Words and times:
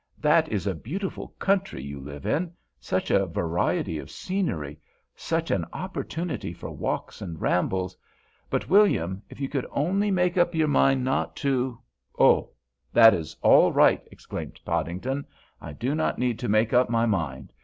That 0.17 0.49
is 0.49 0.65
a 0.65 0.73
beautiful 0.73 1.27
country 1.37 1.83
you 1.83 1.99
live 1.99 2.25
in. 2.25 2.53
Such 2.79 3.11
a 3.11 3.27
variety 3.27 3.99
of 3.99 4.09
scenery, 4.09 4.79
such 5.15 5.51
an 5.51 5.63
opportunity 5.73 6.53
for 6.53 6.71
walks 6.71 7.21
and 7.21 7.39
rambles! 7.39 7.95
But, 8.49 8.67
William, 8.67 9.21
if 9.29 9.39
you 9.39 9.47
could 9.47 9.67
only 9.69 10.09
make 10.09 10.39
up 10.39 10.55
your 10.55 10.69
mind 10.69 11.03
not 11.03 11.35
to——" 11.35 11.79
"Oh, 12.17 12.49
that 12.91 13.13
is 13.13 13.37
all 13.43 13.71
right!" 13.71 14.01
exclaimed 14.11 14.59
Podington. 14.65 15.23
"I 15.61 15.71
do 15.71 15.93
not 15.93 16.17
need 16.17 16.39
to 16.39 16.49
make 16.49 16.73
up 16.73 16.89
my 16.89 17.05
mind. 17.05 17.53